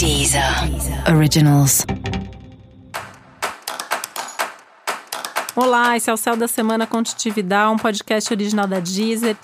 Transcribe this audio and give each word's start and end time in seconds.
Deezer 0.00 0.42
Originals. 1.14 1.84
Olá, 5.54 5.94
esse 5.94 6.08
é 6.08 6.14
o 6.14 6.16
Céu 6.16 6.34
da 6.38 6.48
Semana 6.48 6.86
com 6.86 7.02
um 7.70 7.76
podcast 7.76 8.32
original 8.32 8.66
da 8.66 8.80
Deezer. 8.80 9.36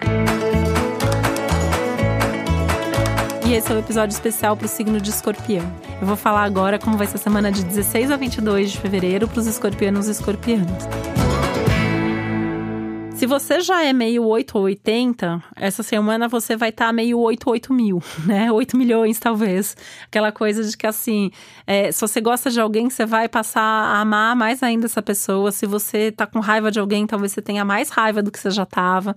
E 3.46 3.52
esse 3.52 3.70
é 3.70 3.74
o 3.74 3.76
um 3.76 3.80
episódio 3.80 4.14
especial 4.14 4.56
para 4.56 4.64
o 4.64 4.68
signo 4.68 4.98
de 4.98 5.10
escorpião. 5.10 5.70
Eu 6.00 6.06
vou 6.06 6.16
falar 6.16 6.44
agora 6.44 6.78
como 6.78 6.96
vai 6.96 7.06
ser 7.06 7.16
a 7.16 7.20
semana 7.20 7.52
de 7.52 7.62
16 7.62 8.10
a 8.10 8.16
22 8.16 8.72
de 8.72 8.78
fevereiro 8.78 9.28
para 9.28 9.40
os 9.40 9.46
escorpianos 9.46 10.08
e 10.08 10.12
escorpianos. 10.12 10.72
Se 13.26 13.28
você 13.28 13.60
já 13.60 13.82
é 13.82 13.92
meio 13.92 14.24
8 14.24 14.56
ou 14.56 14.62
80, 14.66 15.42
essa 15.56 15.82
semana 15.82 16.28
você 16.28 16.54
vai 16.56 16.68
estar 16.68 16.86
tá 16.86 16.92
meio 16.92 17.18
8, 17.18 17.50
8 17.50 17.74
mil, 17.74 18.00
né? 18.24 18.52
8 18.52 18.76
milhões, 18.76 19.18
talvez. 19.18 19.76
Aquela 20.06 20.30
coisa 20.30 20.62
de 20.62 20.76
que, 20.76 20.86
assim, 20.86 21.32
é, 21.66 21.90
se 21.90 22.00
você 22.00 22.20
gosta 22.20 22.52
de 22.52 22.60
alguém, 22.60 22.88
você 22.88 23.04
vai 23.04 23.28
passar 23.28 23.62
a 23.62 24.00
amar 24.00 24.36
mais 24.36 24.62
ainda 24.62 24.86
essa 24.86 25.02
pessoa. 25.02 25.50
Se 25.50 25.66
você 25.66 26.12
tá 26.12 26.24
com 26.24 26.38
raiva 26.38 26.70
de 26.70 26.78
alguém, 26.78 27.04
talvez 27.04 27.32
você 27.32 27.42
tenha 27.42 27.64
mais 27.64 27.90
raiva 27.90 28.22
do 28.22 28.30
que 28.30 28.38
você 28.38 28.48
já 28.48 28.64
tava. 28.64 29.16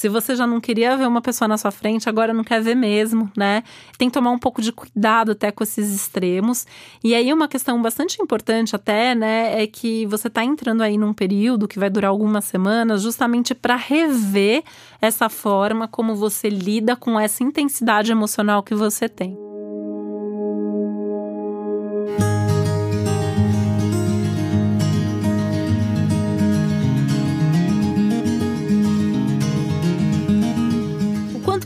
Se 0.00 0.08
você 0.08 0.34
já 0.34 0.46
não 0.46 0.62
queria 0.62 0.96
ver 0.96 1.06
uma 1.06 1.20
pessoa 1.20 1.46
na 1.46 1.58
sua 1.58 1.70
frente, 1.70 2.08
agora 2.08 2.32
não 2.32 2.42
quer 2.42 2.62
ver 2.62 2.74
mesmo, 2.74 3.30
né? 3.36 3.62
Tem 3.98 4.08
que 4.08 4.14
tomar 4.14 4.30
um 4.30 4.38
pouco 4.38 4.62
de 4.62 4.72
cuidado 4.72 5.32
até 5.32 5.50
com 5.50 5.62
esses 5.62 5.94
extremos. 5.94 6.66
E 7.04 7.14
aí, 7.14 7.30
uma 7.34 7.46
questão 7.46 7.82
bastante 7.82 8.16
importante, 8.22 8.74
até, 8.74 9.14
né, 9.14 9.62
é 9.62 9.66
que 9.66 10.06
você 10.06 10.30
tá 10.30 10.42
entrando 10.42 10.80
aí 10.80 10.96
num 10.96 11.12
período 11.12 11.68
que 11.68 11.78
vai 11.78 11.90
durar 11.90 12.08
algumas 12.10 12.46
semanas, 12.46 13.02
justamente 13.02 13.39
para 13.54 13.76
rever 13.76 14.62
essa 15.00 15.28
forma 15.28 15.88
como 15.88 16.14
você 16.14 16.48
lida 16.48 16.94
com 16.94 17.18
essa 17.18 17.42
intensidade 17.42 18.12
emocional 18.12 18.62
que 18.62 18.74
você 18.74 19.08
tem. 19.08 19.36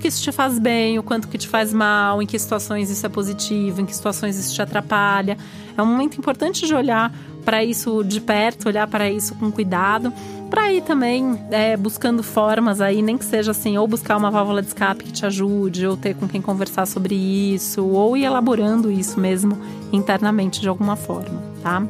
que 0.05 0.09
isso 0.09 0.23
te 0.23 0.31
faz 0.31 0.59
bem, 0.59 0.99
o 0.99 1.03
quanto 1.03 1.29
que 1.29 1.39
te 1.39 1.49
faz 1.49 1.73
mal, 1.73 2.21
em 2.21 2.27
que 2.27 2.39
situações 2.39 2.91
isso 2.91 3.07
é 3.07 3.09
positivo, 3.09 3.81
em 3.81 3.87
que 3.87 3.97
situações 3.97 4.37
isso 4.39 4.55
te 4.55 4.61
atrapalha. 4.61 5.39
É 5.75 5.83
um 5.83 5.87
momento 5.87 6.19
importante 6.19 6.67
de 6.67 6.75
olhar 6.75 7.11
para 7.45 7.65
isso 7.65 8.03
de 8.03 8.21
perto, 8.21 8.69
olhar 8.69 8.87
para 8.87 9.11
isso 9.11 9.35
com 9.35 9.51
cuidado, 9.51 10.13
para 10.51 10.73
ir 10.73 10.83
também 10.83 11.39
é, 11.51 11.77
buscando 11.77 12.23
formas 12.23 12.81
aí, 12.81 13.03
nem 13.03 13.19
que 13.19 13.25
seja 13.25 13.51
assim, 13.51 13.77
ou 13.77 13.87
buscar 13.87 14.17
uma 14.17 14.31
válvula 14.31 14.63
de 14.63 14.69
escape 14.69 15.05
que 15.05 15.13
te 15.13 15.27
ajude, 15.27 15.87
ou 15.87 15.97
ter 15.97 16.15
com 16.15 16.29
quem 16.29 16.41
conversar 16.41 16.87
sobre 16.87 17.15
isso, 17.15 17.85
ou 17.85 18.17
ir 18.17 18.25
elaborando 18.25 18.91
isso 18.91 19.19
mesmo 19.19 19.59
internamente 19.93 20.61
de 20.61 20.69
alguma 20.69 20.97
forma, 20.97 21.43
tá? 21.63 21.83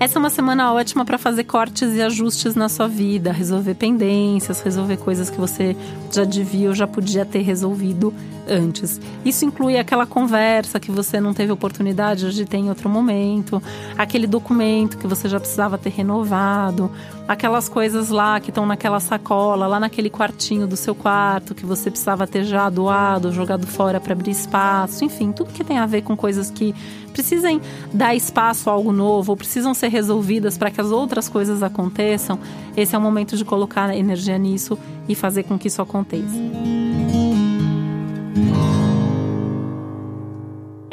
Essa 0.00 0.16
é 0.16 0.18
uma 0.18 0.30
semana 0.30 0.72
ótima 0.72 1.04
para 1.04 1.18
fazer 1.18 1.44
cortes 1.44 1.94
e 1.94 2.00
ajustes 2.00 2.54
na 2.54 2.70
sua 2.70 2.88
vida, 2.88 3.30
resolver 3.32 3.74
pendências, 3.74 4.62
resolver 4.62 4.96
coisas 4.96 5.28
que 5.28 5.38
você 5.38 5.76
já 6.10 6.24
devia 6.24 6.68
ou 6.68 6.74
já 6.74 6.86
podia 6.86 7.26
ter 7.26 7.42
resolvido 7.42 8.14
antes. 8.48 8.98
Isso 9.24 9.44
inclui 9.44 9.76
aquela 9.78 10.06
conversa 10.06 10.80
que 10.80 10.90
você 10.90 11.20
não 11.20 11.34
teve 11.34 11.52
oportunidade 11.52 12.34
de 12.34 12.44
ter 12.46 12.56
em 12.56 12.70
outro 12.70 12.88
momento, 12.88 13.62
aquele 13.96 14.26
documento 14.26 14.96
que 14.96 15.06
você 15.06 15.28
já 15.28 15.38
precisava 15.38 15.76
ter 15.76 15.90
renovado, 15.90 16.90
aquelas 17.28 17.68
coisas 17.68 18.08
lá 18.08 18.40
que 18.40 18.50
estão 18.50 18.66
naquela 18.66 18.98
sacola, 18.98 19.66
lá 19.66 19.78
naquele 19.78 20.10
quartinho 20.10 20.66
do 20.66 20.76
seu 20.76 20.94
quarto 20.94 21.54
que 21.54 21.64
você 21.64 21.90
precisava 21.90 22.26
ter 22.26 22.44
já 22.44 22.68
doado, 22.68 23.32
jogado 23.32 23.66
fora 23.66 24.00
para 24.00 24.14
abrir 24.14 24.30
espaço, 24.30 25.04
enfim, 25.04 25.30
tudo 25.30 25.52
que 25.52 25.62
tem 25.62 25.78
a 25.78 25.86
ver 25.86 26.02
com 26.02 26.16
coisas 26.16 26.50
que 26.50 26.74
precisem 27.12 27.60
dar 27.92 28.14
espaço 28.14 28.70
a 28.70 28.72
algo 28.72 28.92
novo 28.92 29.32
ou 29.32 29.36
precisam 29.36 29.74
ser 29.74 29.88
resolvidas 29.90 30.56
para 30.56 30.70
que 30.70 30.80
as 30.80 30.90
outras 30.90 31.28
coisas 31.28 31.62
aconteçam, 31.62 32.38
esse 32.76 32.94
é 32.94 32.98
o 32.98 33.00
momento 33.00 33.36
de 33.36 33.44
colocar 33.44 33.94
energia 33.94 34.38
nisso 34.38 34.78
e 35.08 35.14
fazer 35.14 35.42
com 35.42 35.58
que 35.58 35.68
isso 35.68 35.82
aconteça. 35.82 36.69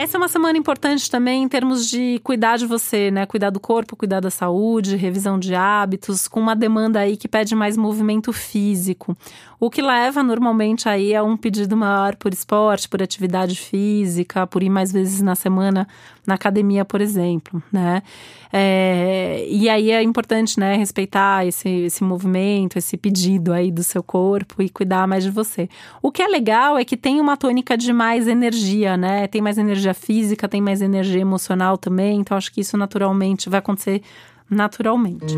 Essa 0.07 0.15
é 0.15 0.19
uma 0.19 0.29
semana 0.29 0.57
importante 0.57 1.11
também 1.11 1.43
em 1.43 1.49
termos 1.49 1.89
de 1.89 2.17
cuidar 2.23 2.55
de 2.55 2.65
você, 2.65 3.11
né? 3.11 3.25
Cuidar 3.25 3.49
do 3.49 3.59
corpo, 3.59 3.93
cuidar 3.93 4.21
da 4.21 4.31
saúde, 4.31 4.95
revisão 4.95 5.37
de 5.37 5.53
hábitos, 5.53 6.29
com 6.29 6.39
uma 6.39 6.55
demanda 6.55 7.01
aí 7.01 7.17
que 7.17 7.27
pede 7.27 7.53
mais 7.53 7.75
movimento 7.75 8.31
físico. 8.31 9.17
O 9.59 9.69
que 9.69 9.81
leva 9.81 10.23
normalmente 10.23 10.87
aí 10.87 11.13
a 11.13 11.23
um 11.23 11.35
pedido 11.35 11.75
maior 11.75 12.15
por 12.15 12.31
esporte, 12.31 12.87
por 12.87 13.03
atividade 13.03 13.55
física, 13.55 14.47
por 14.47 14.63
ir 14.63 14.69
mais 14.69 14.93
vezes 14.93 15.21
na 15.21 15.35
semana 15.35 15.85
na 16.27 16.35
academia, 16.35 16.85
por 16.85 17.01
exemplo, 17.01 17.63
né? 17.71 18.03
É, 18.51 19.45
e 19.49 19.67
aí 19.67 19.91
é 19.91 20.03
importante, 20.03 20.59
né, 20.59 20.75
respeitar 20.75 21.45
esse, 21.45 21.69
esse 21.69 22.03
movimento, 22.03 22.77
esse 22.77 22.95
pedido 22.97 23.51
aí 23.51 23.71
do 23.71 23.83
seu 23.83 24.03
corpo 24.03 24.61
e 24.61 24.69
cuidar 24.69 25.07
mais 25.07 25.23
de 25.23 25.31
você. 25.31 25.69
O 26.01 26.11
que 26.11 26.21
é 26.21 26.27
legal 26.27 26.77
é 26.77 26.85
que 26.85 26.95
tem 26.95 27.19
uma 27.19 27.35
tônica 27.35 27.77
de 27.77 27.91
mais 27.91 28.27
energia, 28.27 28.95
né? 28.95 29.27
Tem 29.27 29.41
mais 29.41 29.57
energia 29.57 29.93
física, 29.97 30.47
tem 30.47 30.61
mais 30.61 30.81
energia 30.81 31.21
emocional 31.21 31.77
também, 31.77 32.19
então 32.19 32.37
acho 32.37 32.51
que 32.51 32.61
isso 32.61 32.77
naturalmente 32.77 33.49
vai 33.49 33.59
acontecer 33.59 34.01
naturalmente. 34.49 35.35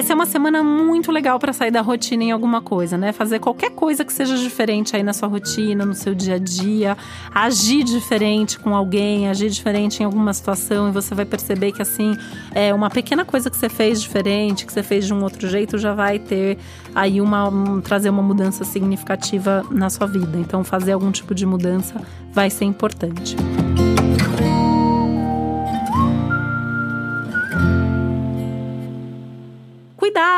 Essa 0.00 0.14
é 0.14 0.16
uma 0.16 0.24
semana 0.24 0.62
muito 0.62 1.12
legal 1.12 1.38
para 1.38 1.52
sair 1.52 1.70
da 1.70 1.82
rotina 1.82 2.24
em 2.24 2.30
alguma 2.30 2.62
coisa, 2.62 2.96
né? 2.96 3.12
Fazer 3.12 3.38
qualquer 3.38 3.72
coisa 3.72 4.02
que 4.02 4.10
seja 4.10 4.34
diferente 4.34 4.96
aí 4.96 5.02
na 5.02 5.12
sua 5.12 5.28
rotina, 5.28 5.84
no 5.84 5.92
seu 5.92 6.14
dia 6.14 6.36
a 6.36 6.38
dia, 6.38 6.96
agir 7.34 7.84
diferente 7.84 8.58
com 8.58 8.74
alguém, 8.74 9.28
agir 9.28 9.50
diferente 9.50 10.00
em 10.00 10.06
alguma 10.06 10.32
situação 10.32 10.88
e 10.88 10.90
você 10.90 11.14
vai 11.14 11.26
perceber 11.26 11.72
que 11.72 11.82
assim, 11.82 12.16
é 12.54 12.72
uma 12.72 12.88
pequena 12.88 13.26
coisa 13.26 13.50
que 13.50 13.58
você 13.58 13.68
fez 13.68 14.00
diferente, 14.00 14.64
que 14.64 14.72
você 14.72 14.82
fez 14.82 15.04
de 15.06 15.12
um 15.12 15.22
outro 15.22 15.46
jeito, 15.46 15.76
já 15.76 15.92
vai 15.92 16.18
ter 16.18 16.56
aí 16.94 17.20
uma 17.20 17.50
um, 17.50 17.82
trazer 17.82 18.08
uma 18.08 18.22
mudança 18.22 18.64
significativa 18.64 19.62
na 19.70 19.90
sua 19.90 20.06
vida. 20.06 20.38
Então, 20.38 20.64
fazer 20.64 20.92
algum 20.92 21.10
tipo 21.10 21.34
de 21.34 21.44
mudança 21.44 22.00
vai 22.32 22.48
ser 22.48 22.64
importante. 22.64 23.36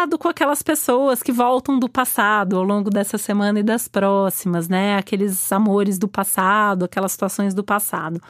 Cuidado 0.02 0.18
com 0.18 0.28
aquelas 0.28 0.62
pessoas 0.62 1.22
que 1.22 1.30
voltam 1.30 1.78
do 1.78 1.88
passado 1.88 2.56
ao 2.56 2.64
longo 2.64 2.90
dessa 2.90 3.16
semana 3.16 3.60
e 3.60 3.62
das 3.62 3.86
próximas, 3.86 4.68
né? 4.68 4.96
Aqueles 4.96 5.52
amores 5.52 5.96
do 5.96 6.08
passado, 6.08 6.84
aquelas 6.84 7.12
situações 7.12 7.54
do 7.54 7.62
passado. 7.62 8.20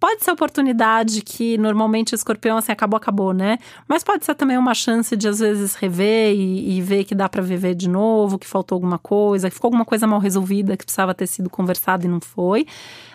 Pode 0.00 0.24
ser 0.24 0.30
oportunidade 0.30 1.20
que 1.20 1.58
normalmente 1.58 2.14
o 2.14 2.16
escorpião 2.16 2.56
assim 2.56 2.72
acabou, 2.72 2.96
acabou, 2.96 3.34
né? 3.34 3.58
Mas 3.86 4.02
pode 4.02 4.24
ser 4.24 4.34
também 4.36 4.56
uma 4.56 4.72
chance 4.72 5.14
de 5.16 5.28
às 5.28 5.40
vezes 5.40 5.74
rever 5.74 6.34
e, 6.34 6.78
e 6.78 6.80
ver 6.80 7.04
que 7.04 7.14
dá 7.14 7.28
para 7.28 7.42
viver 7.42 7.74
de 7.74 7.90
novo, 7.90 8.38
que 8.38 8.46
faltou 8.46 8.76
alguma 8.76 8.98
coisa, 8.98 9.50
que 9.50 9.54
ficou 9.54 9.68
alguma 9.68 9.84
coisa 9.84 10.06
mal 10.06 10.20
resolvida 10.20 10.78
que 10.78 10.84
precisava 10.84 11.14
ter 11.14 11.26
sido 11.26 11.50
conversada 11.50 12.06
e 12.06 12.08
não 12.08 12.20
foi. 12.20 12.66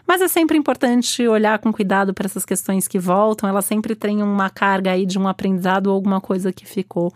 Mas 0.05 0.21
é 0.21 0.27
sempre 0.27 0.55
importante 0.55 1.27
olhar 1.27 1.57
com 1.57 1.73
cuidado 1.73 2.13
para 2.13 2.27
essas 2.27 2.45
questões 2.45 2.87
que 2.87 2.99
voltam, 2.99 3.49
elas 3.49 3.65
sempre 3.65 3.95
têm 3.95 4.21
uma 4.21 4.51
carga 4.51 4.91
aí 4.91 5.05
de 5.05 5.17
um 5.17 5.27
aprendizado 5.27 5.87
ou 5.87 5.93
alguma 5.93 6.21
coisa 6.21 6.51
que 6.51 6.65
ficou 6.65 7.11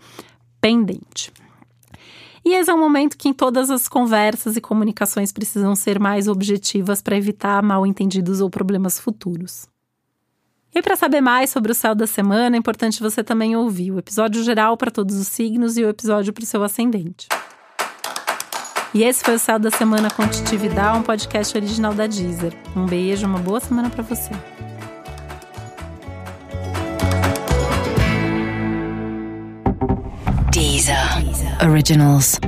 pendente. 0.60 1.32
E 2.44 2.54
esse 2.54 2.70
é 2.70 2.74
um 2.74 2.80
momento 2.80 3.16
que 3.16 3.28
em 3.28 3.32
todas 3.32 3.70
as 3.70 3.88
conversas 3.88 4.56
e 4.56 4.60
comunicações 4.60 5.32
precisam 5.32 5.74
ser 5.74 5.98
mais 5.98 6.28
objetivas 6.28 7.02
para 7.02 7.16
evitar 7.16 7.62
mal 7.62 7.86
entendidos 7.86 8.40
ou 8.40 8.48
problemas 8.48 8.98
futuros. 8.98 9.66
E 10.74 10.82
para 10.82 10.96
saber 10.96 11.20
mais 11.20 11.50
sobre 11.50 11.72
o 11.72 11.74
céu 11.74 11.94
da 11.94 12.06
semana, 12.06 12.56
é 12.56 12.58
importante 12.58 13.02
você 13.02 13.24
também 13.24 13.56
ouvir 13.56 13.90
o 13.90 13.98
episódio 13.98 14.42
geral 14.42 14.76
para 14.76 14.90
todos 14.90 15.16
os 15.16 15.26
signos 15.26 15.76
e 15.76 15.84
o 15.84 15.88
episódio 15.88 16.32
para 16.32 16.42
o 16.42 16.46
seu 16.46 16.62
ascendente. 16.62 17.26
E 18.94 19.02
esse 19.02 19.22
foi 19.22 19.34
o 19.34 19.38
Céu 19.38 19.58
da 19.58 19.70
Semana 19.70 20.10
com 20.10 20.26
Titividade, 20.26 20.98
um 20.98 21.02
podcast 21.02 21.56
original 21.56 21.92
da 21.92 22.06
Deezer. 22.06 22.54
Um 22.74 22.86
beijo, 22.86 23.26
uma 23.26 23.38
boa 23.38 23.60
semana 23.60 23.90
para 23.90 24.02
você. 24.02 24.30
Originals. 31.60 32.38